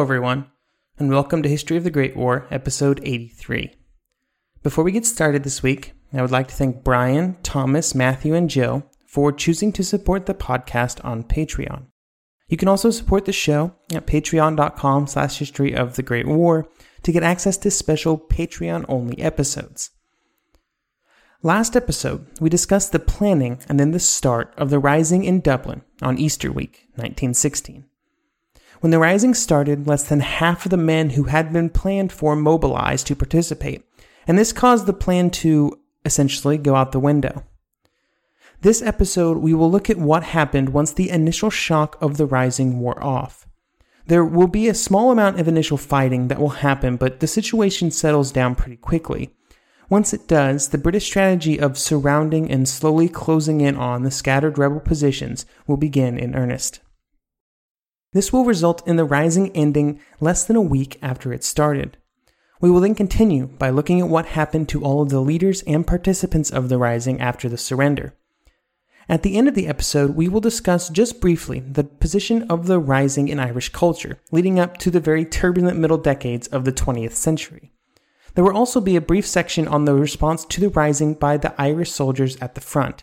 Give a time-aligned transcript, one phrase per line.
[0.00, 0.46] Hello, everyone,
[0.98, 3.70] and welcome to History of the Great War, episode 83.
[4.62, 8.48] Before we get started this week, I would like to thank Brian, Thomas, Matthew, and
[8.48, 11.88] Joe for choosing to support the podcast on Patreon.
[12.48, 16.66] You can also support the show at patreon.com slash history of the Great War
[17.02, 19.90] to get access to special Patreon-only episodes.
[21.42, 25.82] Last episode, we discussed the planning and then the start of the Rising in Dublin
[26.00, 27.84] on Easter week, 1916.
[28.80, 32.34] When the rising started, less than half of the men who had been planned for
[32.34, 33.84] mobilized to participate,
[34.26, 37.44] and this caused the plan to essentially go out the window.
[38.62, 42.80] This episode, we will look at what happened once the initial shock of the rising
[42.80, 43.46] wore off.
[44.06, 47.90] There will be a small amount of initial fighting that will happen, but the situation
[47.90, 49.34] settles down pretty quickly.
[49.90, 54.56] Once it does, the British strategy of surrounding and slowly closing in on the scattered
[54.56, 56.80] rebel positions will begin in earnest.
[58.12, 61.96] This will result in the rising ending less than a week after it started.
[62.60, 65.86] We will then continue by looking at what happened to all of the leaders and
[65.86, 68.14] participants of the rising after the surrender.
[69.08, 72.78] At the end of the episode, we will discuss just briefly the position of the
[72.78, 77.14] rising in Irish culture, leading up to the very turbulent middle decades of the 20th
[77.14, 77.72] century.
[78.34, 81.60] There will also be a brief section on the response to the rising by the
[81.60, 83.02] Irish soldiers at the front.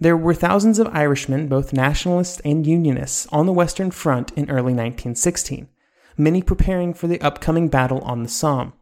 [0.00, 4.74] There were thousands of Irishmen, both nationalists and unionists, on the Western Front in early
[4.74, 5.68] 1916,
[6.16, 8.72] many preparing for the upcoming battle on the Somme.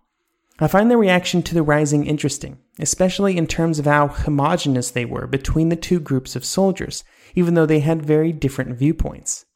[0.58, 5.06] I find their reaction to the rising interesting, especially in terms of how homogenous they
[5.06, 7.02] were between the two groups of soldiers,
[7.34, 9.46] even though they had very different viewpoints.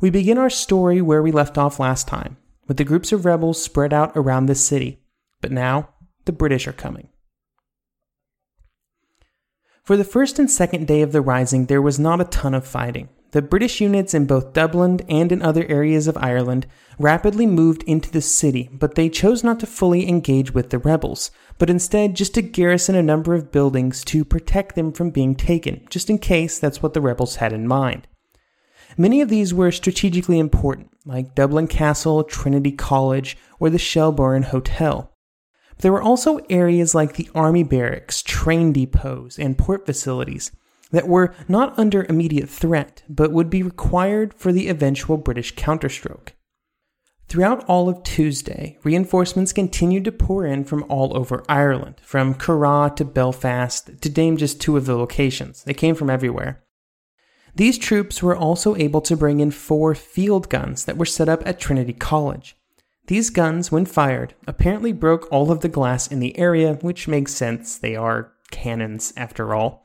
[0.00, 3.62] We begin our story where we left off last time, with the groups of rebels
[3.62, 5.02] spread out around the city,
[5.40, 5.90] but now
[6.24, 7.08] the British are coming.
[9.84, 12.66] For the first and second day of the rising, there was not a ton of
[12.66, 13.10] fighting.
[13.32, 16.66] The British units in both Dublin and in other areas of Ireland
[16.98, 21.30] rapidly moved into the city, but they chose not to fully engage with the rebels,
[21.58, 25.86] but instead just to garrison a number of buildings to protect them from being taken,
[25.90, 28.06] just in case that's what the rebels had in mind.
[28.96, 35.13] Many of these were strategically important, like Dublin Castle, Trinity College, or the Shelbourne Hotel.
[35.78, 40.50] There were also areas like the army barracks, train depots, and port facilities
[40.90, 46.34] that were not under immediate threat, but would be required for the eventual British counterstroke.
[47.26, 52.94] Throughout all of Tuesday, reinforcements continued to pour in from all over Ireland, from Curragh
[52.96, 55.64] to Belfast, to name just two of the locations.
[55.64, 56.62] They came from everywhere.
[57.56, 61.46] These troops were also able to bring in four field guns that were set up
[61.46, 62.56] at Trinity College.
[63.06, 67.34] These guns, when fired, apparently broke all of the glass in the area, which makes
[67.34, 69.84] sense, they are cannons after all.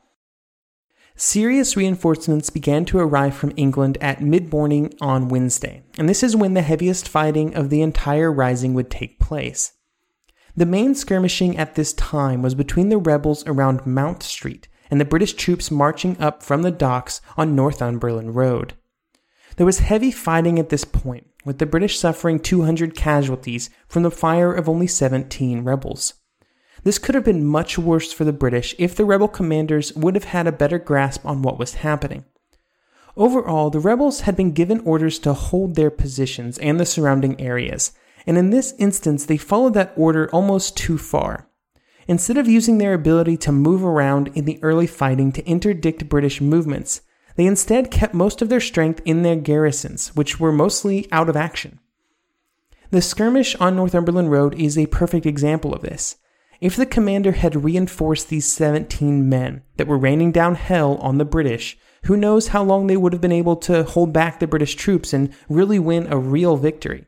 [1.16, 6.34] Serious reinforcements began to arrive from England at mid morning on Wednesday, and this is
[6.34, 9.74] when the heaviest fighting of the entire rising would take place.
[10.56, 15.04] The main skirmishing at this time was between the rebels around Mount Street and the
[15.04, 18.74] British troops marching up from the docks on Northumberland Road.
[19.56, 24.10] There was heavy fighting at this point, with the British suffering 200 casualties from the
[24.10, 26.14] fire of only 17 rebels.
[26.82, 30.24] This could have been much worse for the British if the rebel commanders would have
[30.24, 32.24] had a better grasp on what was happening.
[33.16, 37.92] Overall, the rebels had been given orders to hold their positions and the surrounding areas,
[38.26, 41.48] and in this instance, they followed that order almost too far.
[42.06, 46.40] Instead of using their ability to move around in the early fighting to interdict British
[46.40, 47.02] movements,
[47.36, 51.36] they instead kept most of their strength in their garrisons, which were mostly out of
[51.36, 51.78] action.
[52.90, 56.16] The skirmish on Northumberland Road is a perfect example of this.
[56.60, 61.24] If the commander had reinforced these 17 men that were raining down hell on the
[61.24, 64.74] British, who knows how long they would have been able to hold back the British
[64.74, 67.06] troops and really win a real victory.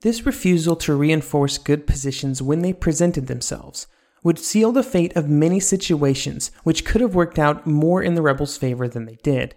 [0.00, 3.86] This refusal to reinforce good positions when they presented themselves
[4.26, 8.22] would seal the fate of many situations which could have worked out more in the
[8.22, 9.54] rebels' favor than they did.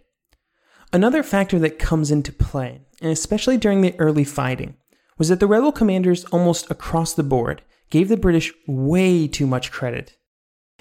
[0.94, 4.76] Another factor that comes into play, and especially during the early fighting,
[5.18, 9.72] was that the rebel commanders almost across the board gave the British way too much
[9.72, 10.18] credit.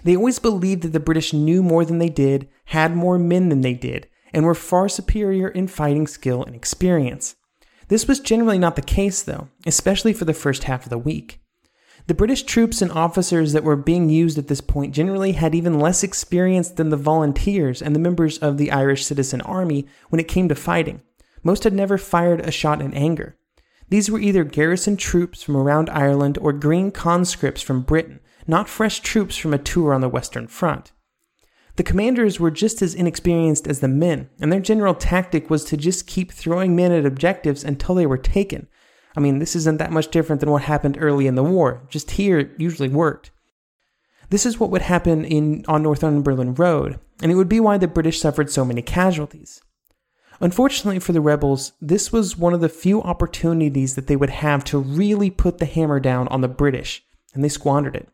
[0.04, 3.62] They always believed that the British knew more than they did, had more men than
[3.62, 7.36] they did, and were far superior in fighting skill and experience.
[7.88, 11.40] This was generally not the case, though, especially for the first half of the week.
[12.08, 15.78] The British troops and officers that were being used at this point generally had even
[15.78, 20.26] less experience than the volunteers and the members of the Irish Citizen Army when it
[20.26, 21.02] came to fighting.
[21.42, 23.36] Most had never fired a shot in anger.
[23.90, 29.00] These were either garrison troops from around Ireland or green conscripts from Britain, not fresh
[29.00, 30.92] troops from a tour on the Western Front.
[31.76, 35.76] The commanders were just as inexperienced as the men, and their general tactic was to
[35.76, 38.66] just keep throwing men at objectives until they were taken.
[39.18, 42.12] I mean, this isn't that much different than what happened early in the war, just
[42.12, 43.32] here it usually worked.
[44.30, 47.88] This is what would happen in on Northumberland Road, and it would be why the
[47.88, 49.60] British suffered so many casualties.
[50.40, 54.62] Unfortunately for the rebels, this was one of the few opportunities that they would have
[54.66, 57.02] to really put the hammer down on the British,
[57.34, 58.08] and they squandered it.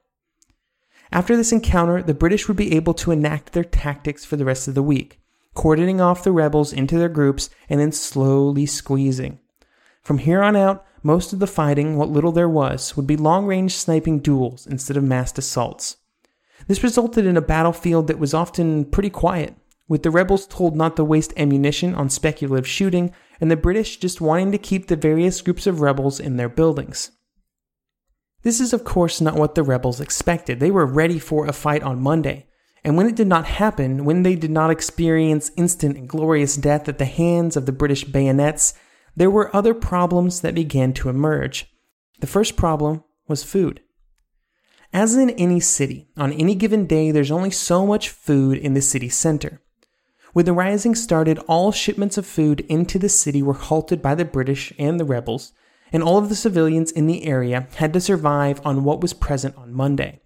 [1.13, 4.69] After this encounter, the British would be able to enact their tactics for the rest
[4.69, 5.21] of the week,
[5.53, 9.39] cordoning off the rebels into their groups and then slowly squeezing.
[10.01, 13.47] From here on out, most of the fighting, what little there was, would be long
[13.47, 15.99] range sniping duels instead of massed assaults.
[16.67, 19.55] This resulted in a battlefield that was often pretty quiet,
[19.87, 24.23] with the rebels told not to waste ammunition on speculative shooting, and the British just
[24.23, 27.11] wanting to keep the various groups of rebels in their buildings.
[28.43, 30.59] This is, of course, not what the rebels expected.
[30.59, 32.47] They were ready for a fight on Monday.
[32.83, 36.87] And when it did not happen, when they did not experience instant and glorious death
[36.89, 38.75] at the hands of the British bayonets,
[39.17, 41.67] there were other problems that began to emerge.
[42.21, 43.81] The first problem was food.
[44.93, 48.81] As in any city, on any given day, there's only so much food in the
[48.81, 49.61] city center.
[50.33, 54.25] When the rising started, all shipments of food into the city were halted by the
[54.25, 55.53] British and the rebels,
[55.93, 59.57] and all of the civilians in the area had to survive on what was present
[59.57, 60.21] on Monday.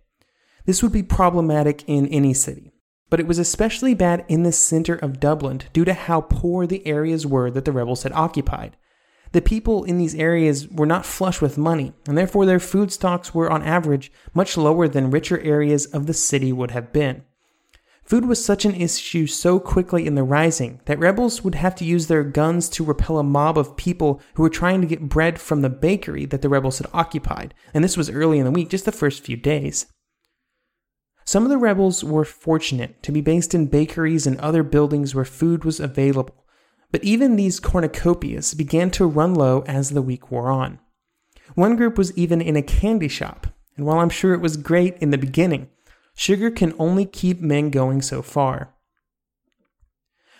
[0.64, 2.72] This would be problematic in any city,
[3.10, 6.86] but it was especially bad in the center of Dublin due to how poor the
[6.86, 8.76] areas were that the rebels had occupied.
[9.32, 13.34] The people in these areas were not flush with money, and therefore their food stocks
[13.34, 17.24] were on average much lower than richer areas of the city would have been.
[18.04, 21.84] Food was such an issue so quickly in the Rising that rebels would have to
[21.84, 25.38] use their guns to repel a mob of people who were trying to get bread
[25.38, 28.70] from the bakery that the rebels had occupied, and this was early in the week,
[28.70, 29.84] just the first few days.
[31.28, 35.26] Some of the rebels were fortunate to be based in bakeries and other buildings where
[35.26, 36.46] food was available,
[36.90, 40.78] but even these cornucopias began to run low as the week wore on.
[41.54, 44.96] One group was even in a candy shop, and while I'm sure it was great
[45.02, 45.68] in the beginning,
[46.14, 48.74] Sugar can only keep men going so far.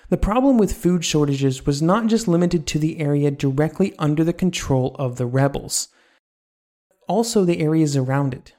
[0.09, 4.33] The problem with food shortages was not just limited to the area directly under the
[4.33, 5.89] control of the rebels,
[7.07, 8.55] also the areas around it.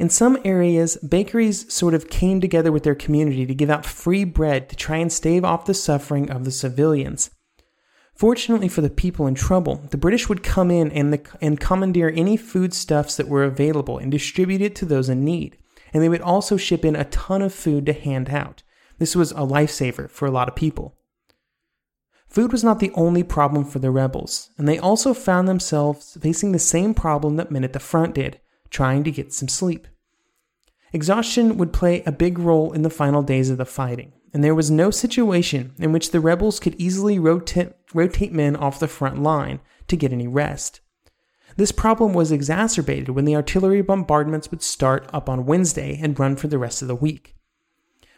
[0.00, 4.24] In some areas, bakeries sort of came together with their community to give out free
[4.24, 7.30] bread to try and stave off the suffering of the civilians.
[8.14, 12.10] Fortunately for the people in trouble, the British would come in and, the, and commandeer
[12.16, 15.56] any foodstuffs that were available and distribute it to those in need
[15.92, 18.62] and they would also ship in a ton of food to hand out.
[18.98, 20.96] This was a lifesaver for a lot of people.
[22.28, 26.52] Food was not the only problem for the rebels, and they also found themselves facing
[26.52, 28.40] the same problem that men at the front did
[28.70, 29.86] trying to get some sleep.
[30.92, 34.54] Exhaustion would play a big role in the final days of the fighting, and there
[34.54, 39.22] was no situation in which the rebels could easily rotate, rotate men off the front
[39.22, 40.80] line to get any rest.
[41.56, 46.36] This problem was exacerbated when the artillery bombardments would start up on Wednesday and run
[46.36, 47.34] for the rest of the week.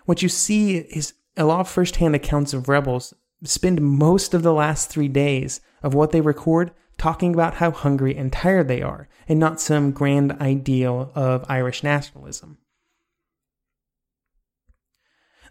[0.04, 4.52] What you see is a lot of firsthand accounts of rebels spend most of the
[4.52, 9.08] last three days of what they record talking about how hungry and tired they are,
[9.26, 12.58] and not some grand ideal of Irish nationalism.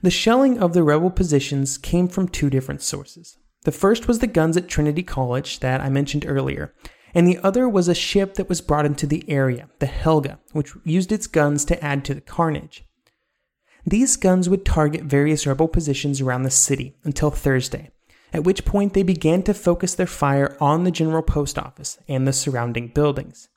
[0.01, 3.37] The shelling of the rebel positions came from two different sources.
[3.63, 6.73] The first was the guns at Trinity College that I mentioned earlier,
[7.13, 10.71] and the other was a ship that was brought into the area, the Helga, which
[10.85, 12.85] used its guns to add to the carnage.
[13.85, 17.91] These guns would target various rebel positions around the city until Thursday,
[18.33, 22.27] at which point they began to focus their fire on the General Post Office and
[22.27, 23.49] the surrounding buildings.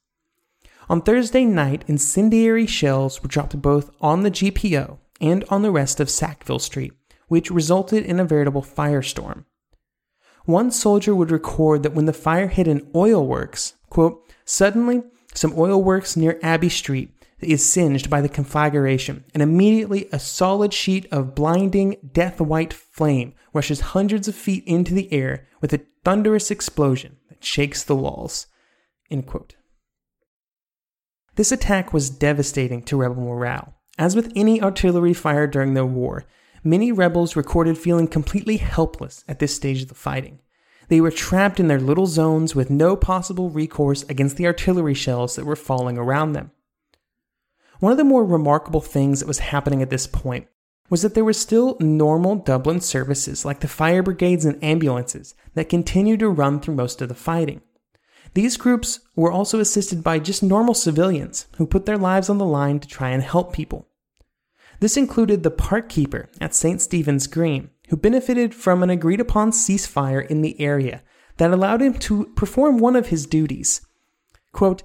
[0.89, 6.01] On Thursday night, incendiary shells were dropped both on the GPO and on the rest
[6.01, 6.93] of Sackville Street,
[7.29, 9.45] which resulted in a veritable firestorm.
[10.45, 15.03] One soldier would record that when the fire hit an oil works, quote, suddenly
[15.33, 17.14] some oil works near Abbey Street
[17.45, 23.35] is singed by the conflagration, and immediately a solid sheet of blinding, death white flame
[23.53, 28.47] rushes hundreds of feet into the air with a thunderous explosion that shakes the walls.
[31.37, 33.75] This attack was devastating to rebel morale.
[33.99, 36.25] As with any artillery fire during the war,
[36.63, 40.41] many rebels recorded feeling completely helpless at this stage of the fighting.
[40.89, 45.37] They were trapped in their little zones with no possible recourse against the artillery shells
[45.37, 46.51] that were falling around them.
[47.85, 50.49] One of the more remarkable things that was happening at this point
[50.89, 55.69] was that there were still normal Dublin services like the fire brigades and ambulances that
[55.69, 57.61] continued to run through most of the fighting.
[58.33, 62.47] These groups were also assisted by just normal civilians who put their lives on the
[62.47, 63.87] line to try and help people.
[64.81, 66.81] This included the park keeper at St.
[66.81, 71.03] Stephen's Green, who benefited from an agreed upon ceasefire in the area
[71.37, 73.87] that allowed him to perform one of his duties.
[74.53, 74.85] Quote,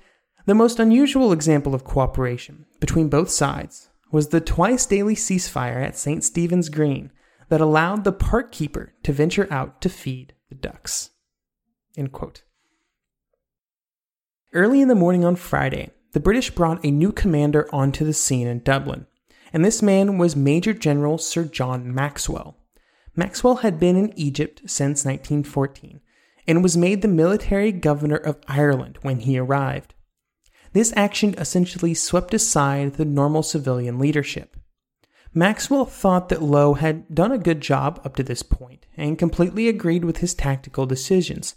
[0.50, 5.96] the most unusual example of cooperation between both sides was the twice daily ceasefire at
[5.96, 6.24] St.
[6.24, 7.12] Stephen's Green
[7.50, 11.12] that allowed the park keeper to venture out to feed the ducks.
[14.52, 18.48] Early in the morning on Friday, the British brought a new commander onto the scene
[18.48, 19.06] in Dublin,
[19.54, 22.58] and this man was Major General Sir John Maxwell.
[23.16, 26.02] Maxwell had been in Egypt since 1914
[26.48, 29.94] and was made the military governor of Ireland when he arrived.
[30.74, 34.56] This action essentially swept aside the normal civilian leadership.
[35.34, 39.68] Maxwell thought that Lowe had done a good job up to this point and completely
[39.68, 41.56] agreed with his tactical decisions.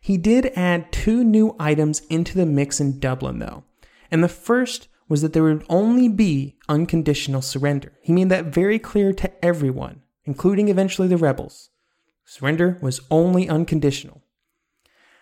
[0.00, 3.64] He did add two new items into the mix in Dublin, though,
[4.10, 7.92] and the first was that there would only be unconditional surrender.
[8.02, 11.70] He made that very clear to everyone, including eventually the rebels.
[12.24, 14.22] Surrender was only unconditional.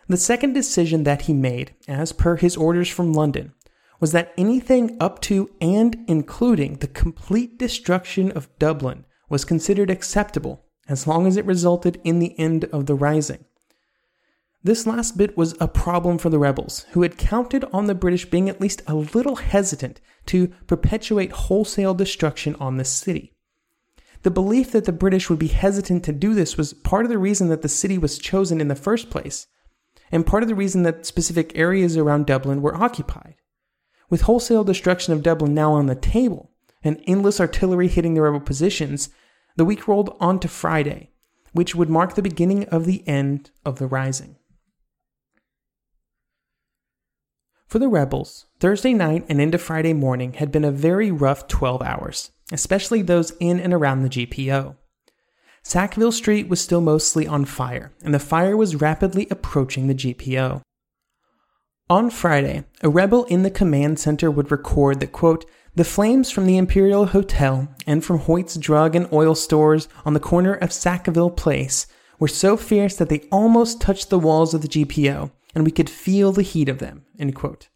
[0.07, 3.55] The second decision that he made, as per his orders from London,
[4.01, 10.65] was that anything up to and including the complete destruction of Dublin was considered acceptable
[10.89, 13.45] as long as it resulted in the end of the rising.
[14.63, 18.27] This last bit was a problem for the rebels, who had counted on the British
[18.27, 23.33] being at least a little hesitant to perpetuate wholesale destruction on the city.
[24.23, 27.19] The belief that the British would be hesitant to do this was part of the
[27.19, 29.47] reason that the city was chosen in the first place,
[30.15, 33.35] and part of the reason that specific areas around Dublin were occupied.
[34.09, 36.53] With wholesale destruction of Dublin now on the table,
[36.85, 39.09] and endless artillery hitting the rebel positions,
[39.57, 41.11] the week rolled on to Friday,
[41.53, 44.37] which would mark the beginning of the end of the Rising.
[47.67, 51.83] For the rebels, Thursday night and into Friday morning had been a very rough 12
[51.83, 54.77] hours, especially those in and around the GPO.
[55.65, 60.61] Sackville Street was still mostly on fire, and the fire was rapidly approaching the GPO.
[61.89, 66.47] On Friday, a rebel in the command center would record that, quote, the flames from
[66.47, 71.31] the Imperial Hotel and from Hoyt's drug and oil stores on the corner of Sackville
[71.31, 71.87] Place
[72.19, 75.91] were so fierce that they almost touched the walls of the GPO, and we could
[75.91, 77.69] feel the heat of them, end quote.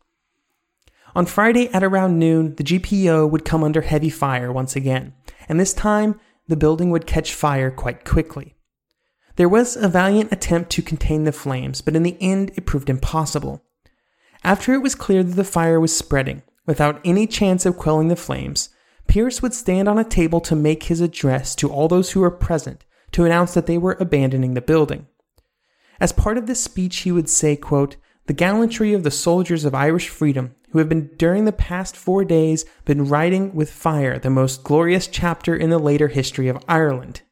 [1.14, 5.14] On Friday at around noon, the GPO would come under heavy fire once again,
[5.48, 8.56] and this time the building would catch fire quite quickly.
[9.36, 12.90] There was a valiant attempt to contain the flames, but in the end it proved
[12.90, 13.62] impossible.
[14.42, 18.16] After it was clear that the fire was spreading, without any chance of quelling the
[18.16, 18.70] flames,
[19.06, 22.30] Pearse would stand on a table to make his address to all those who were
[22.30, 25.06] present to announce that they were abandoning the building.
[26.00, 29.74] As part of this speech, he would say, quote, The gallantry of the soldiers of
[29.74, 34.30] Irish freedom who have been during the past four days been writing with fire the
[34.30, 37.22] most glorious chapter in the later history of Ireland.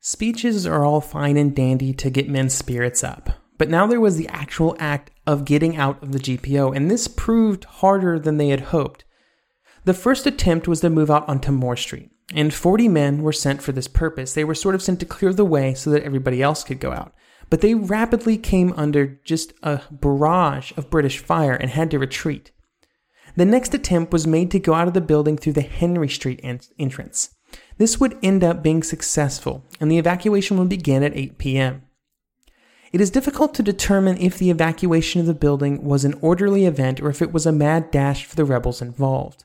[0.00, 4.16] Speeches are all fine and dandy to get men's spirits up, but now there was
[4.16, 8.48] the actual act of getting out of the GPO, and this proved harder than they
[8.48, 9.04] had hoped.
[9.84, 13.62] The first attempt was to move out onto Moore Street, and 40 men were sent
[13.62, 14.32] for this purpose.
[14.32, 16.92] They were sort of sent to clear the way so that everybody else could go
[16.92, 17.14] out
[17.50, 22.52] but they rapidly came under just a barrage of British fire and had to retreat.
[23.36, 26.40] The next attempt was made to go out of the building through the Henry Street
[26.42, 27.34] entrance,
[27.76, 31.82] This would end up being successful, and the evacuation would begin at 8 p.m.
[32.92, 37.00] It is difficult to determine if the evacuation of the building was an orderly event
[37.00, 39.44] or if it was a mad dash for the rebels involved.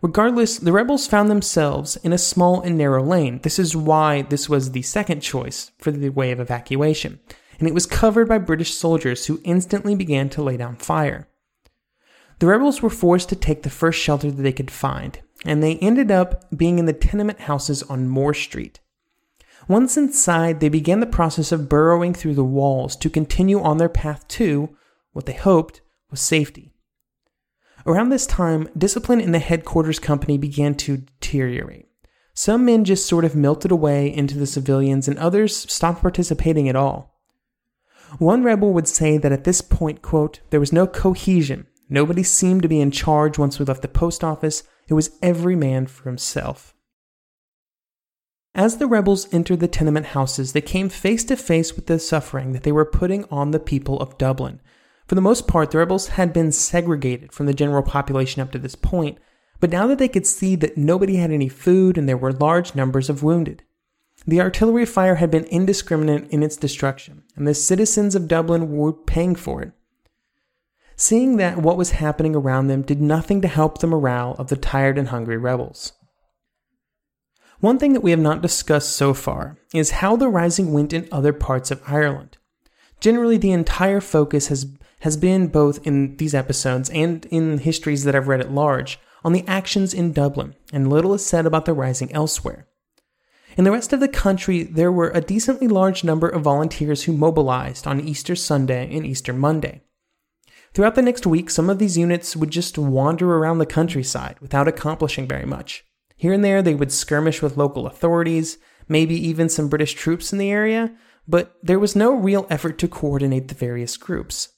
[0.00, 3.40] Regardless, the rebels found themselves in a small and narrow lane.
[3.42, 7.18] This is why this was the second choice for the way of evacuation,
[7.58, 11.28] and it was covered by British soldiers who instantly began to lay down fire.
[12.38, 15.76] The rebels were forced to take the first shelter that they could find, and they
[15.78, 18.78] ended up being in the tenement houses on Moore Street.
[19.66, 23.88] Once inside, they began the process of burrowing through the walls to continue on their
[23.88, 24.74] path to
[25.12, 26.72] what they hoped was safety.
[27.88, 31.88] Around this time, discipline in the headquarters company began to deteriorate.
[32.34, 36.76] Some men just sort of melted away into the civilians, and others stopped participating at
[36.76, 37.18] all.
[38.18, 41.66] One rebel would say that at this point, quote, there was no cohesion.
[41.88, 44.64] Nobody seemed to be in charge once we left the post office.
[44.86, 46.74] It was every man for himself.
[48.54, 52.52] As the rebels entered the tenement houses, they came face to face with the suffering
[52.52, 54.60] that they were putting on the people of Dublin.
[55.08, 58.58] For the most part, the rebels had been segregated from the general population up to
[58.58, 59.18] this point,
[59.58, 62.74] but now that they could see that nobody had any food and there were large
[62.74, 63.62] numbers of wounded.
[64.26, 68.92] The artillery fire had been indiscriminate in its destruction, and the citizens of Dublin were
[68.92, 69.72] paying for it.
[70.94, 74.56] Seeing that what was happening around them did nothing to help the morale of the
[74.56, 75.92] tired and hungry rebels.
[77.60, 81.08] One thing that we have not discussed so far is how the rising went in
[81.10, 82.36] other parts of Ireland.
[83.00, 84.66] Generally, the entire focus has,
[85.00, 89.32] has been both in these episodes and in histories that I've read at large on
[89.32, 92.66] the actions in Dublin, and little is said about the rising elsewhere.
[93.56, 97.12] In the rest of the country, there were a decently large number of volunteers who
[97.12, 99.82] mobilized on Easter Sunday and Easter Monday.
[100.74, 104.68] Throughout the next week, some of these units would just wander around the countryside without
[104.68, 105.84] accomplishing very much.
[106.16, 110.38] Here and there, they would skirmish with local authorities, maybe even some British troops in
[110.38, 110.94] the area,
[111.26, 114.50] but there was no real effort to coordinate the various groups.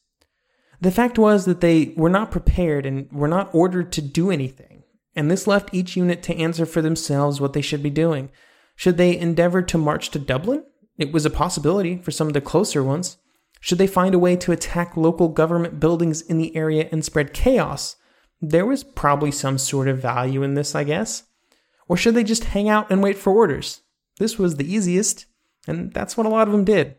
[0.80, 4.82] The fact was that they were not prepared and were not ordered to do anything,
[5.14, 8.30] and this left each unit to answer for themselves what they should be doing.
[8.76, 10.64] Should they endeavor to march to Dublin?
[10.96, 13.18] It was a possibility for some of the closer ones.
[13.60, 17.34] Should they find a way to attack local government buildings in the area and spread
[17.34, 17.96] chaos?
[18.40, 21.24] There was probably some sort of value in this, I guess.
[21.88, 23.82] Or should they just hang out and wait for orders?
[24.18, 25.26] This was the easiest,
[25.66, 26.96] and that's what a lot of them did.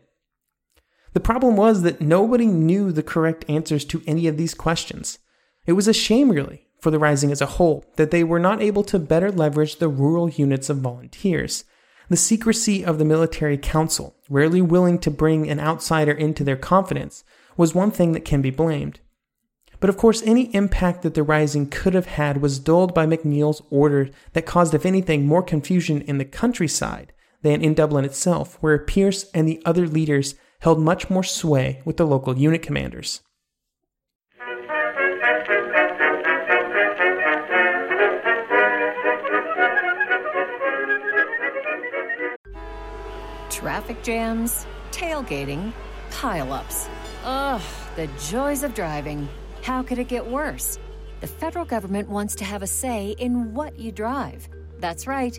[1.12, 5.18] The problem was that nobody knew the correct answers to any of these questions.
[5.66, 8.62] It was a shame, really, for the Rising as a whole, that they were not
[8.62, 11.64] able to better leverage the rural units of volunteers.
[12.08, 17.24] The secrecy of the military council, rarely willing to bring an outsider into their confidence,
[17.56, 19.00] was one thing that can be blamed.
[19.80, 23.62] But of course, any impact that the Rising could have had was dulled by MacNeill's
[23.70, 28.78] order that caused, if anything, more confusion in the countryside than in Dublin itself, where
[28.78, 33.20] Pearse and the other leaders held much more sway with the local unit commanders.
[43.50, 45.72] Traffic jams, tailgating,
[46.10, 46.88] pileups.
[47.24, 47.62] Ugh,
[47.96, 49.28] the joys of driving.
[49.62, 50.78] How could it get worse?
[51.20, 54.48] The federal government wants to have a say in what you drive.
[54.78, 55.38] That's right.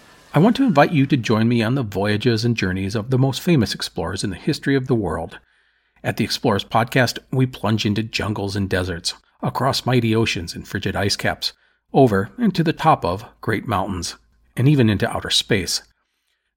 [0.33, 3.17] I want to invite you to join me on the voyages and journeys of the
[3.17, 5.39] most famous explorers in the history of the world.
[6.05, 9.13] At the Explorers Podcast, we plunge into jungles and deserts,
[9.43, 11.51] across mighty oceans and frigid ice caps,
[11.91, 14.15] over and to the top of great mountains,
[14.55, 15.81] and even into outer space.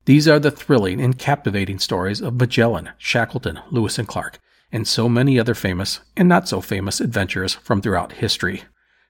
[0.05, 4.39] These are the thrilling and captivating stories of Magellan, Shackleton, Lewis and Clark,
[4.71, 8.63] and so many other famous and not so famous adventurers from throughout history.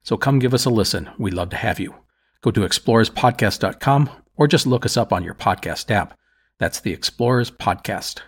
[0.03, 1.11] So come give us a listen.
[1.19, 1.97] We'd love to have you.
[2.41, 6.19] Go to explorerspodcast.com or just look us up on your podcast app.
[6.59, 8.21] That's the Explorers Podcast.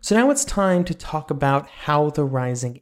[0.00, 2.80] So now it's time to talk about how the Rising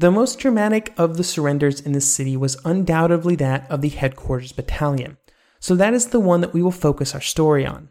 [0.00, 4.50] the most dramatic of the surrenders in the city was undoubtedly that of the headquarters
[4.50, 5.18] battalion,
[5.58, 7.90] so that is the one that we will focus our story on.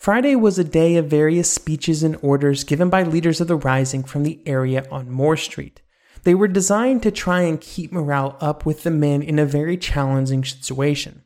[0.00, 4.02] Friday was a day of various speeches and orders given by leaders of the rising
[4.02, 5.82] from the area on Moore Street.
[6.22, 9.76] They were designed to try and keep morale up with the men in a very
[9.76, 11.24] challenging situation.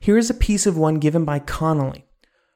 [0.00, 2.06] Here is a piece of one given by Connolly.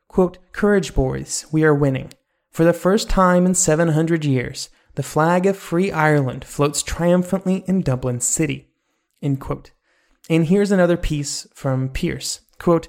[0.08, 2.12] Quote, Courage, boys, we are winning.
[2.50, 7.82] For the first time in 700 years, the flag of free Ireland floats triumphantly in
[7.82, 8.66] Dublin City.
[10.28, 12.40] And here's another piece from Pearse.
[12.58, 12.88] Quote,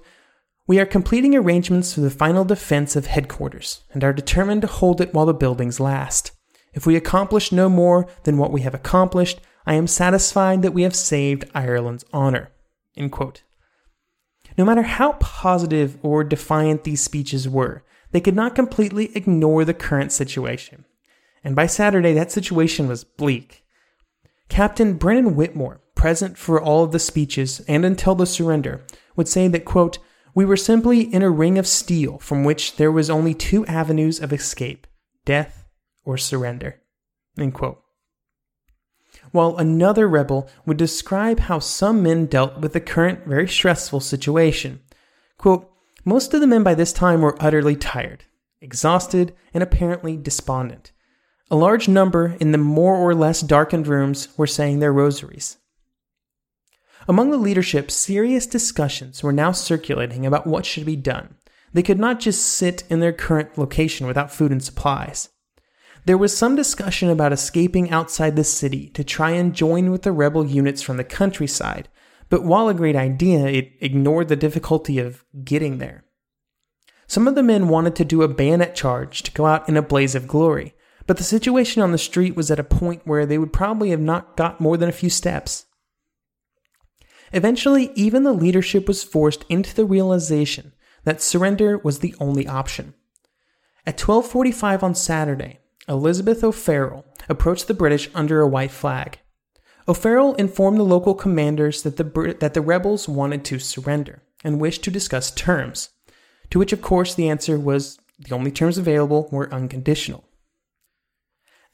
[0.65, 5.01] we are completing arrangements for the final defense of headquarters and are determined to hold
[5.01, 6.31] it while the buildings last.
[6.73, 10.83] If we accomplish no more than what we have accomplished, I am satisfied that we
[10.83, 12.51] have saved Ireland's honor.
[14.57, 19.73] No matter how positive or defiant these speeches were, they could not completely ignore the
[19.73, 20.85] current situation.
[21.43, 23.65] And by Saturday, that situation was bleak.
[24.47, 29.47] Captain Brennan Whitmore, present for all of the speeches and until the surrender, would say
[29.47, 29.99] that, quote,
[30.35, 34.19] we were simply in a ring of steel from which there was only two avenues
[34.19, 34.87] of escape
[35.25, 35.65] death
[36.03, 36.81] or surrender.
[39.31, 44.81] While another rebel would describe how some men dealt with the current very stressful situation.
[45.37, 45.69] Quote,
[46.03, 48.25] Most of the men by this time were utterly tired,
[48.61, 50.91] exhausted, and apparently despondent.
[51.49, 55.57] A large number in the more or less darkened rooms were saying their rosaries.
[57.07, 61.35] Among the leadership, serious discussions were now circulating about what should be done.
[61.73, 65.29] They could not just sit in their current location without food and supplies.
[66.05, 70.11] There was some discussion about escaping outside the city to try and join with the
[70.11, 71.87] rebel units from the countryside,
[72.29, 76.03] but while a great idea, it ignored the difficulty of getting there.
[77.07, 79.81] Some of the men wanted to do a bayonet charge to go out in a
[79.81, 80.73] blaze of glory,
[81.07, 83.99] but the situation on the street was at a point where they would probably have
[83.99, 85.65] not got more than a few steps.
[87.33, 92.93] Eventually, even the leadership was forced into the realization that surrender was the only option.
[93.85, 99.19] At 12:45 on Saturday, Elizabeth O'Farrell approached the British under a white flag.
[99.87, 104.83] O'Farrell informed the local commanders that the, that the rebels wanted to surrender and wished
[104.83, 105.89] to discuss terms,
[106.51, 110.23] to which, of course, the answer was the only terms available were unconditional.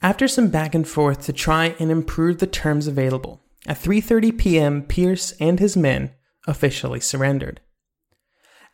[0.01, 4.83] After some back and forth to try and improve the terms available, at 3:30 p.m.,
[4.83, 6.11] Pearse and his men
[6.47, 7.61] officially surrendered.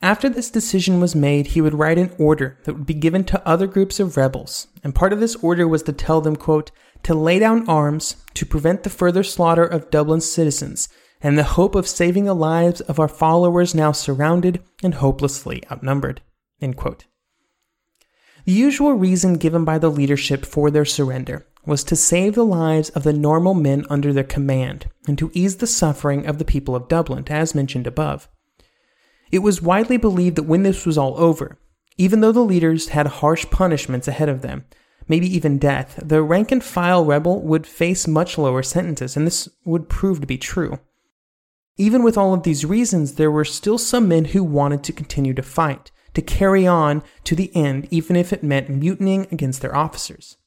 [0.01, 3.47] After this decision was made, he would write an order that would be given to
[3.47, 6.71] other groups of rebels, and part of this order was to tell them, quote,
[7.03, 10.89] to lay down arms to prevent the further slaughter of Dublin's citizens,
[11.21, 16.21] and the hope of saving the lives of our followers now surrounded and hopelessly outnumbered.
[18.45, 22.89] The usual reason given by the leadership for their surrender was to save the lives
[22.89, 26.75] of the normal men under their command and to ease the suffering of the people
[26.75, 28.29] of Dublin, as mentioned above.
[29.31, 31.57] It was widely believed that when this was all over,
[31.97, 34.65] even though the leaders had harsh punishments ahead of them,
[35.07, 39.49] maybe even death, the rank and file rebel would face much lower sentences, and this
[39.65, 40.79] would prove to be true.
[41.77, 45.33] Even with all of these reasons, there were still some men who wanted to continue
[45.33, 49.75] to fight, to carry on to the end, even if it meant mutinying against their
[49.75, 50.37] officers.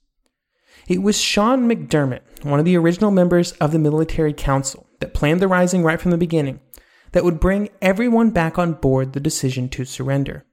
[0.89, 5.41] It was Sean McDermott, one of the original members of the military council, that planned
[5.41, 6.61] the rising right from the beginning,
[7.13, 10.45] that would bring everyone back on board the decision to surrender.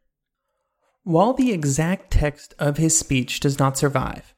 [1.04, 4.34] While the exact text of his speech does not survive,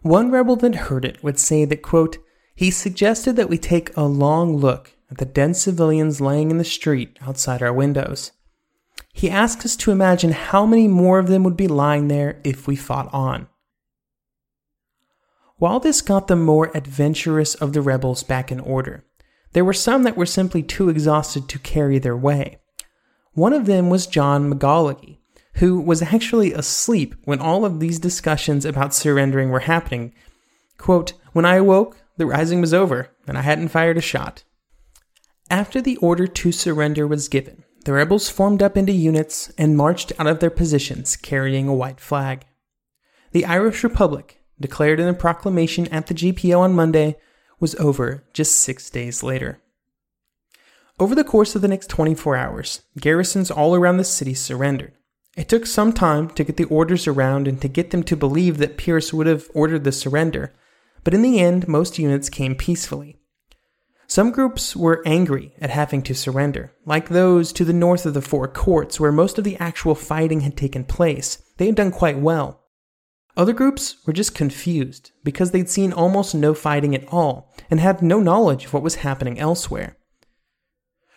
[0.00, 2.18] one rebel that heard it would say that, quote,
[2.54, 6.64] he suggested that we take a long look at the dead civilians laying in the
[6.64, 8.32] street outside our windows.
[9.12, 12.66] He asked us to imagine how many more of them would be lying there if
[12.66, 13.48] we fought on.
[15.56, 19.04] While this got the more adventurous of the rebels back in order,
[19.52, 22.58] there were some that were simply too exhausted to carry their way.
[23.34, 25.18] One of them was John McGallogly,
[25.54, 30.14] who was actually asleep when all of these discussions about surrendering were happening.
[30.78, 34.44] Quote, When I awoke, the rising was over, and I hadn't fired a shot.
[35.50, 40.12] After the order to surrender was given, the rebels formed up into units and marched
[40.18, 42.44] out of their positions carrying a white flag.
[43.32, 47.16] The Irish Republic declared in a proclamation at the GPO on Monday,
[47.60, 49.60] was over just six days later.
[50.98, 54.94] Over the course of the next 24 hours, garrisons all around the city surrendered.
[55.36, 58.58] It took some time to get the orders around and to get them to believe
[58.58, 60.52] that Pearse would have ordered the surrender,
[61.04, 63.18] but in the end, most units came peacefully.
[64.12, 68.20] Some groups were angry at having to surrender, like those to the north of the
[68.20, 71.42] Four Courts, where most of the actual fighting had taken place.
[71.56, 72.60] They had done quite well.
[73.38, 78.02] Other groups were just confused because they'd seen almost no fighting at all and had
[78.02, 79.96] no knowledge of what was happening elsewhere.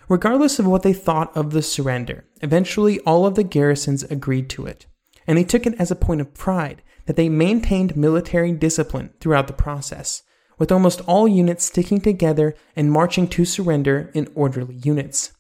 [0.08, 4.67] Regardless of what they thought of the surrender, eventually all of the garrisons agreed to
[4.67, 4.86] it.
[5.27, 9.47] and they took it as a point of pride that they maintained military discipline throughout
[9.47, 10.21] the process,
[10.57, 15.31] with almost all units sticking together and marching to surrender in orderly units.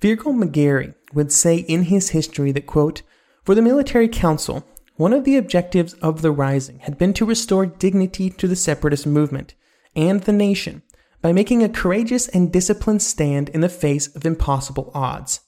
[0.00, 3.02] Fearghal McGarry would say in his history that, quote,
[3.44, 7.66] for the military council, one of the objectives of the Rising had been to restore
[7.66, 9.54] dignity to the separatist movement
[9.94, 10.82] and the nation
[11.20, 15.40] by making a courageous and disciplined stand in the face of impossible odds.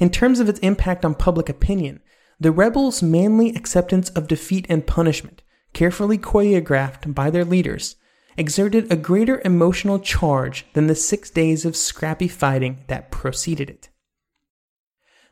[0.00, 2.00] In terms of its impact on public opinion,
[2.40, 5.42] the rebels' manly acceptance of defeat and punishment,
[5.74, 7.96] carefully choreographed by their leaders,
[8.36, 13.90] exerted a greater emotional charge than the six days of scrappy fighting that preceded it.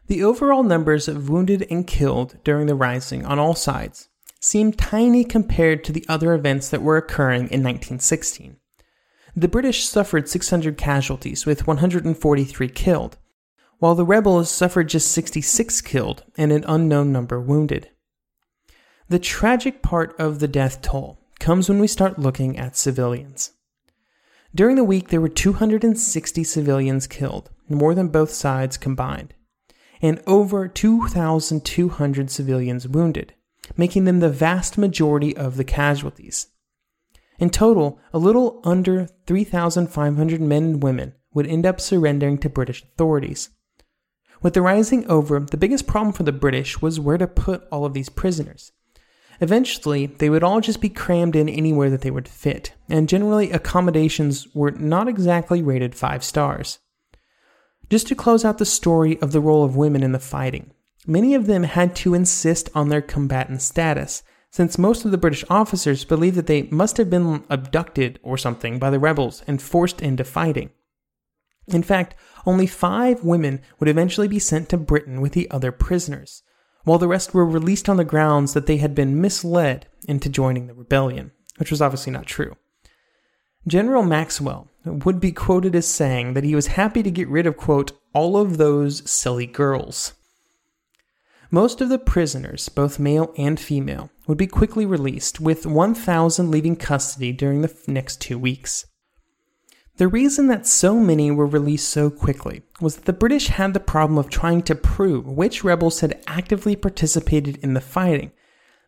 [0.09, 4.09] The overall numbers of wounded and killed during the Rising on all sides
[4.41, 8.57] seemed tiny compared to the other events that were occurring in 1916.
[9.35, 13.17] The British suffered 600 casualties, with 143 killed,
[13.79, 17.89] while the rebels suffered just 66 killed and an unknown number wounded.
[19.13, 23.51] The tragic part of the death toll comes when we start looking at civilians.
[24.55, 29.35] During the week, there were 260 civilians killed, more than both sides combined,
[30.01, 33.35] and over 2,200 civilians wounded,
[33.77, 36.47] making them the vast majority of the casualties.
[37.39, 42.83] In total, a little under 3,500 men and women would end up surrendering to British
[42.83, 43.51] authorities.
[44.41, 47.85] With the rising over, the biggest problem for the British was where to put all
[47.85, 48.73] of these prisoners.
[49.43, 53.51] Eventually, they would all just be crammed in anywhere that they would fit, and generally
[53.51, 56.79] accommodations were not exactly rated 5 stars.
[57.91, 60.71] Just to close out the story of the role of women in the fighting,
[61.09, 65.45] many of them had to insist on their combatant status, since most of the British
[65.51, 70.01] officers believed that they must have been abducted or something by the rebels and forced
[70.01, 70.71] into fighting.
[71.67, 72.15] In fact,
[72.47, 76.45] only five women would eventually be sent to Britain with the other prisoners,
[76.85, 80.67] while the rest were released on the grounds that they had been misled into joining
[80.67, 82.57] the rebellion, which was obviously not true.
[83.67, 87.57] General Maxwell would be quoted as saying that he was happy to get rid of,
[87.57, 90.15] quote, all of those silly girls.
[91.51, 96.77] Most of the prisoners, both male and female, would be quickly released, with 1,000 leaving
[96.77, 98.87] custody during the next two weeks.
[99.97, 103.81] The reason that so many were released so quickly was that the British had the
[103.81, 108.33] problem of trying to prove which rebels had actively participated in the fighting.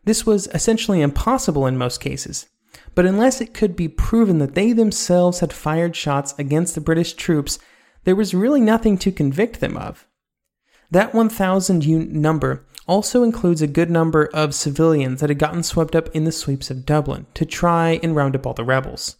[0.03, 2.47] This was essentially impossible in most cases,
[2.95, 7.13] but unless it could be proven that they themselves had fired shots against the British
[7.13, 7.59] troops,
[8.03, 10.07] there was really nothing to convict them of.
[10.89, 15.95] That 1,000 unit number also includes a good number of civilians that had gotten swept
[15.95, 19.17] up in the sweeps of Dublin to try and round up all the rebels.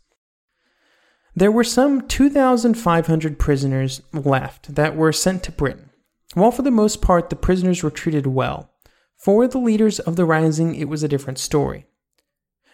[1.37, 5.89] There were some 2,500 prisoners left that were sent to Britain.
[6.33, 8.71] While for the most part the prisoners were treated well,
[9.17, 11.87] for the leaders of the Rising it was a different story.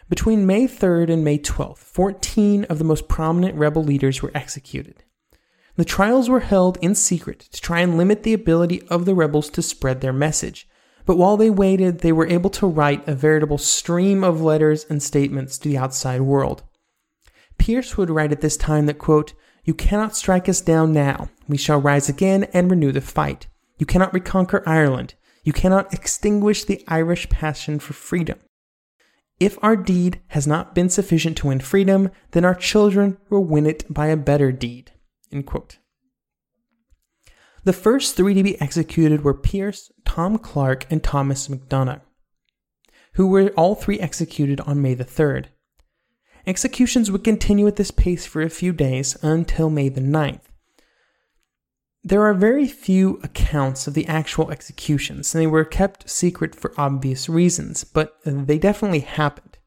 [0.09, 5.05] Between May 3rd and May 12th, 14 of the most prominent rebel leaders were executed.
[5.75, 9.49] The trials were held in secret to try and limit the ability of the rebels
[9.51, 10.67] to spread their message,
[11.07, 15.01] but while they waited, they were able to write a veritable stream of letters and
[15.01, 16.61] statements to the outside world.
[17.61, 19.33] Pearse would write at this time that, quote,
[19.65, 21.29] You cannot strike us down now.
[21.47, 23.45] We shall rise again and renew the fight.
[23.77, 25.13] You cannot reconquer Ireland.
[25.43, 28.39] You cannot extinguish the Irish passion for freedom.
[29.39, 33.67] If our deed has not been sufficient to win freedom, then our children will win
[33.67, 34.93] it by a better deed.
[37.63, 42.01] The first three to be executed were Pearse, Tom Clarke, and Thomas MacDonagh,
[43.13, 45.45] who were all three executed on May the 3rd.
[46.47, 50.41] Executions would continue at this pace for a few days until May the 9th.
[52.03, 56.73] There are very few accounts of the actual executions, and they were kept secret for
[56.75, 59.59] obvious reasons, but they definitely happened.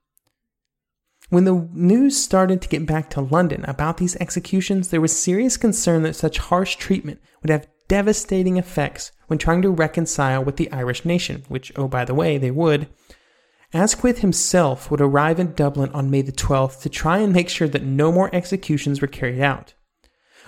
[1.31, 5.57] When the news started to get back to London about these executions, there was serious
[5.57, 10.71] concern that such harsh treatment would have devastating effects when trying to reconcile with the
[10.73, 12.89] Irish nation, which, oh, by the way, they would,
[13.75, 17.67] Asquith himself would arrive in Dublin on May the 12th to try and make sure
[17.67, 19.75] that no more executions were carried out.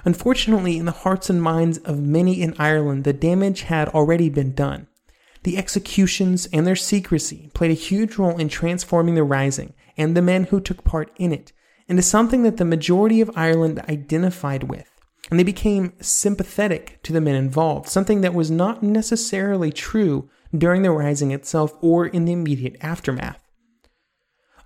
[0.04, 4.54] Unfortunately, in the hearts and minds of many in Ireland, the damage had already been
[4.54, 4.86] done.
[5.42, 10.22] The executions and their secrecy played a huge role in transforming the Rising and the
[10.22, 11.52] men who took part in it
[11.88, 14.88] into something that the majority of Ireland identified with,
[15.30, 20.82] and they became sympathetic to the men involved, something that was not necessarily true during
[20.82, 23.42] the rising itself or in the immediate aftermath.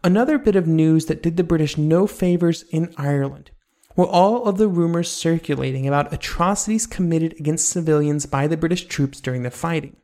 [0.02, 3.50] Another bit of news that did the British no favors in Ireland
[3.96, 9.20] were all of the rumors circulating about atrocities committed against civilians by the British troops
[9.20, 9.96] during the fighting.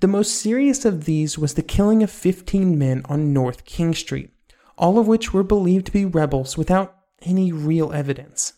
[0.00, 4.30] The most serious of these was the killing of 15 men on North King Street,
[4.76, 8.54] all of which were believed to be rebels without any real evidence.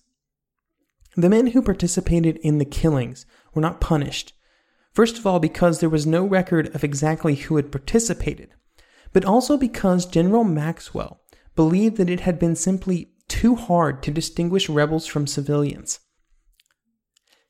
[1.16, 4.32] The men who participated in the killings were not punished,
[4.92, 8.50] first of all because there was no record of exactly who had participated,
[9.12, 11.20] but also because General Maxwell
[11.56, 16.00] believed that it had been simply too hard to distinguish rebels from civilians.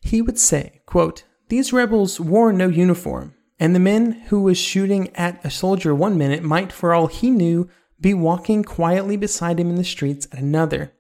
[0.01, 5.15] He would say, quote, These rebels wore no uniform, and the man who was shooting
[5.15, 7.69] at a soldier one minute might, for all he knew,
[8.01, 10.93] be walking quietly beside him in the streets at another.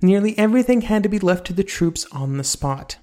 [0.00, 2.98] Nearly everything had to be left to the troops on the spot.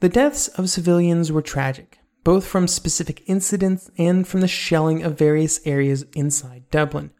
[0.00, 5.18] The deaths of civilians were tragic, both from specific incidents and from the shelling of
[5.18, 7.10] various areas inside Dublin.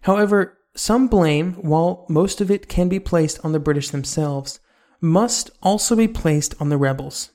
[0.00, 4.60] However, some blame, while most of it can be placed on the British themselves,
[4.98, 7.32] must also be placed on the rebels.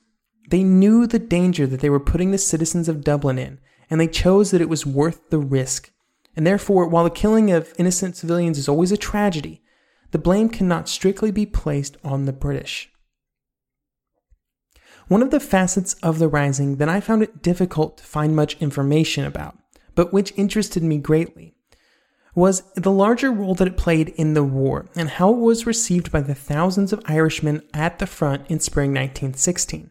[0.48, 4.08] They knew the danger that they were putting the citizens of Dublin in, and they
[4.08, 5.92] chose that it was worth the risk.
[6.34, 9.62] And therefore, while the killing of innocent civilians is always a tragedy,
[10.10, 12.91] the blame cannot strictly be placed on the British.
[15.12, 18.56] One of the facets of the Rising that I found it difficult to find much
[18.62, 19.58] information about,
[19.94, 21.54] but which interested me greatly,
[22.34, 26.10] was the larger role that it played in the war and how it was received
[26.10, 29.90] by the thousands of Irishmen at the front in spring 1916.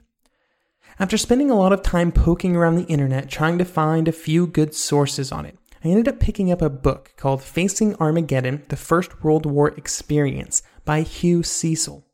[0.98, 4.48] After spending a lot of time poking around the internet trying to find a few
[4.48, 5.56] good sources on it,
[5.86, 10.64] I ended up picking up a book called Facing Armageddon The First World War Experience
[10.84, 12.08] by Hugh Cecil.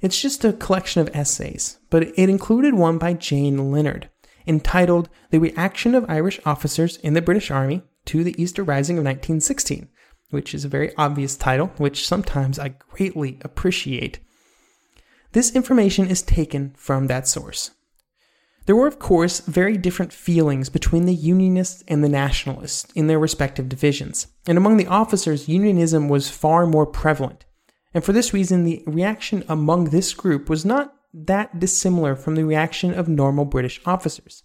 [0.00, 4.10] It's just a collection of essays, but it included one by Jane Leonard
[4.46, 9.04] entitled The Reaction of Irish Officers in the British Army to the Easter Rising of
[9.04, 9.88] 1916,
[10.30, 14.20] which is a very obvious title, which sometimes I greatly appreciate.
[15.32, 17.72] This information is taken from that source.
[18.66, 23.18] There were, of course, very different feelings between the Unionists and the Nationalists in their
[23.18, 27.44] respective divisions, and among the officers, Unionism was far more prevalent.
[27.96, 32.44] And for this reason, the reaction among this group was not that dissimilar from the
[32.44, 34.42] reaction of normal British officers.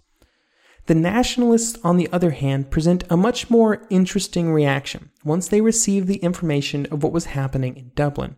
[0.86, 6.08] The Nationalists, on the other hand, present a much more interesting reaction once they receive
[6.08, 8.38] the information of what was happening in Dublin.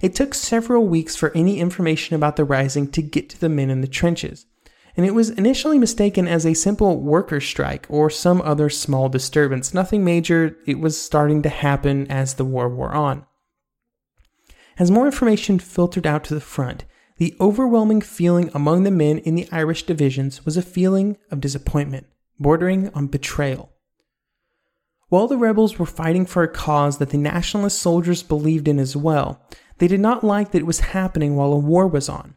[0.00, 3.70] It took several weeks for any information about the rising to get to the men
[3.70, 4.46] in the trenches,
[4.96, 9.72] and it was initially mistaken as a simple worker strike or some other small disturbance.
[9.72, 13.24] Nothing major, it was starting to happen as the war wore on.
[14.78, 16.84] As more information filtered out to the front,
[17.18, 22.06] the overwhelming feeling among the men in the Irish divisions was a feeling of disappointment,
[22.38, 23.70] bordering on betrayal.
[25.08, 28.96] While the rebels were fighting for a cause that the nationalist soldiers believed in as
[28.96, 29.42] well,
[29.76, 32.34] they did not like that it was happening while a war was on.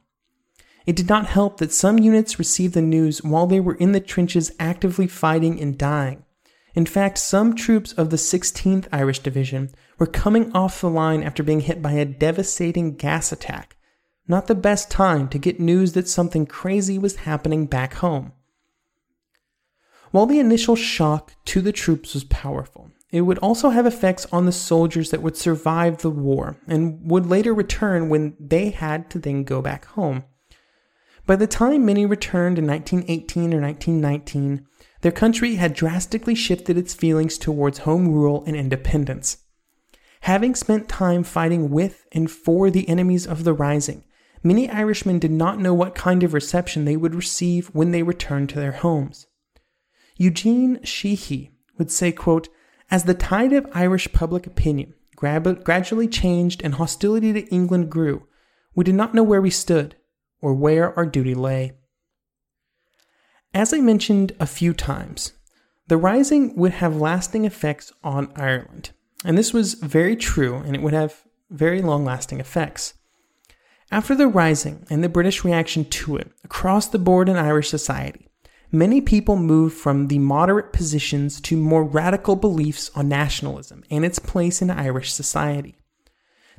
[0.85, 3.99] It did not help that some units received the news while they were in the
[3.99, 6.25] trenches actively fighting and dying.
[6.75, 11.43] In fact, some troops of the 16th Irish Division were coming off the line after
[11.43, 13.77] being hit by a devastating gas attack.
[14.27, 18.33] Not the best time to get news that something crazy was happening back home.
[20.11, 24.45] While the initial shock to the troops was powerful, it would also have effects on
[24.45, 29.19] the soldiers that would survive the war and would later return when they had to
[29.19, 30.23] then go back home.
[31.25, 34.65] By the time many returned in 1918 or 1919,
[35.01, 39.37] their country had drastically shifted its feelings towards home rule and independence.
[40.25, 44.03] Having spent time fighting with and for the enemies of the Rising,
[44.41, 48.49] many Irishmen did not know what kind of reception they would receive when they returned
[48.49, 49.27] to their homes.
[50.17, 52.49] Eugene Sheehy would say, quote,
[52.89, 58.25] As the tide of Irish public opinion gradually changed and hostility to England grew,
[58.73, 59.95] we did not know where we stood
[60.41, 61.73] or where our duty lay.
[63.53, 65.33] As I mentioned a few times,
[65.85, 68.89] the Rising would have lasting effects on Ireland,
[69.25, 72.93] and this was very true, and it would have very long lasting effects.
[73.91, 78.29] After the Rising and the British reaction to it, across the board in Irish society,
[78.71, 84.19] many people moved from the moderate positions to more radical beliefs on nationalism and its
[84.19, 85.75] place in Irish society.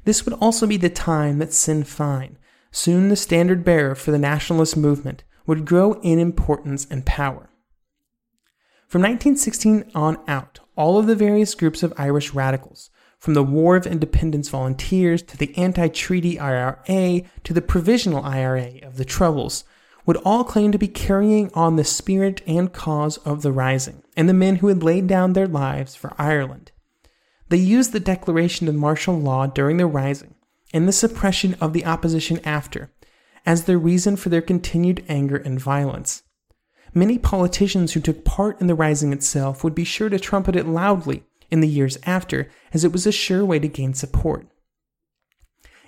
[0.04, 2.36] This would also be the time that Sinn Féin,
[2.70, 7.50] soon the standard bearer for the nationalist movement, would grow in importance and power.
[8.86, 13.76] From 1916 on out, all of the various groups of Irish radicals, from the War
[13.76, 19.64] of Independence volunteers to the anti treaty IRA to the provisional IRA of the Troubles,
[20.04, 24.28] would all claim to be carrying on the spirit and cause of the Rising and
[24.28, 26.70] the men who had laid down their lives for Ireland.
[27.48, 30.34] They used the declaration of martial law during the Rising
[30.72, 32.92] and the suppression of the opposition after
[33.44, 36.22] as the reason for their continued anger and violence.
[36.96, 40.66] Many politicians who took part in the rising itself would be sure to trumpet it
[40.66, 44.46] loudly in the years after, as it was a sure way to gain support.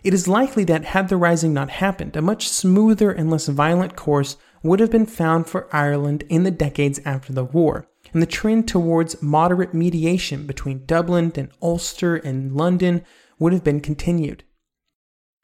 [0.04, 3.96] It is likely that had the rising not happened, a much smoother and less violent
[3.96, 8.26] course would have been found for Ireland in the decades after the war, and the
[8.26, 13.02] trend towards moderate mediation between Dublin and Ulster and London
[13.38, 14.44] would have been continued.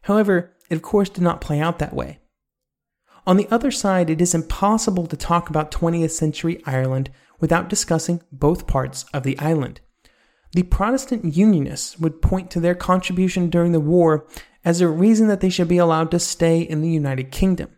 [0.02, 2.18] However, it of course did not play out that way.
[3.26, 7.10] On the other side, it is impossible to talk about 20th century Ireland
[7.40, 9.80] without discussing both parts of the island.
[10.52, 14.26] The Protestant Unionists would point to their contribution during the war
[14.64, 17.70] as a reason that they should be allowed to stay in the United Kingdom.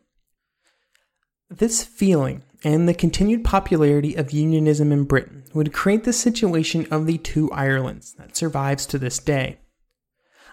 [1.49, 7.07] This feeling and the continued popularity of unionism in Britain would create the situation of
[7.07, 9.59] the two Irelands that survives to this day.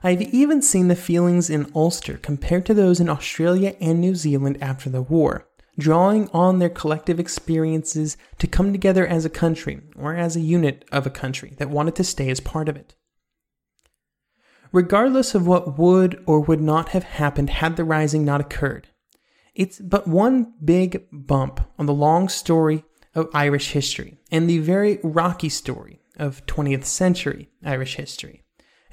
[0.06, 4.16] I have even seen the feelings in Ulster compared to those in Australia and New
[4.16, 5.48] Zealand after the war,
[5.80, 10.84] drawing on their collective experiences to come together as a country or as a unit
[10.92, 12.96] of a country that wanted to stay as part of it.
[14.74, 18.90] Regardless of what would or would not have happened had the rising not occurred,
[19.56, 22.84] it's but one big bump on the long story
[23.16, 28.43] of Irish history and the very rocky story of 20th century Irish history.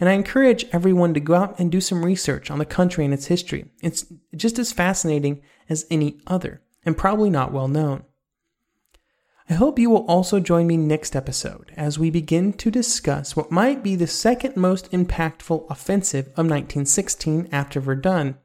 [0.00, 3.12] And I encourage everyone to go out and do some research on the country and
[3.12, 3.66] its history.
[3.82, 8.04] It's just as fascinating as any other and probably not well known.
[9.50, 13.50] I hope you will also join me next episode as we begin to discuss what
[13.50, 18.38] might be the second most impactful offensive of 1916 after Verdun.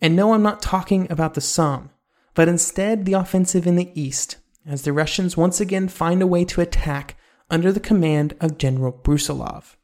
[0.00, 1.90] And no, I'm not talking about the Somme,
[2.34, 6.44] but instead the offensive in the east, as the Russians once again find a way
[6.44, 7.16] to attack
[7.50, 9.77] under the command of General Brusilov.